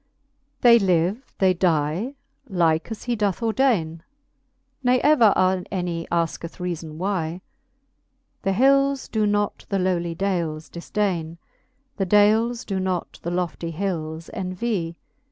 XLI. 0.01 0.61
They 0.61 0.79
live, 0.79 1.33
they 1.37 1.53
die, 1.53 2.15
like 2.49 2.89
as 2.89 3.03
he 3.03 3.15
doth 3.15 3.39
ordaine, 3.43 4.01
Ne 4.83 4.99
ever 5.01 5.31
any 5.69 6.07
asketh 6.09 6.57
reafon 6.57 6.93
why. 6.93 7.41
The 8.41 8.53
hils 8.53 9.07
doe 9.11 9.25
not 9.25 9.67
the 9.69 9.77
lowly 9.77 10.15
dales 10.15 10.71
difdaine 10.71 11.37
\ 11.67 11.97
The 11.97 12.07
dales 12.07 12.65
doe 12.65 12.79
not 12.79 13.19
the 13.21 13.29
lofty 13.29 13.69
hils 13.73 14.31
envy. 14.33 14.97